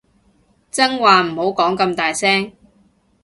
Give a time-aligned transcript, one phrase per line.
[0.71, 2.53] 真話唔好講咁大聲